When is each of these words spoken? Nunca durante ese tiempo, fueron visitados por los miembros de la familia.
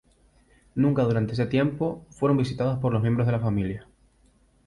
Nunca 0.73 1.03
durante 1.03 1.33
ese 1.33 1.45
tiempo, 1.45 2.03
fueron 2.09 2.35
visitados 2.35 2.79
por 2.79 2.91
los 2.91 3.03
miembros 3.03 3.27
de 3.27 3.31
la 3.33 3.39
familia. 3.39 3.85